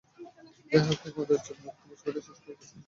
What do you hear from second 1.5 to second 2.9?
মার্কা ছবিটা শেষ করেছে অবশেষে।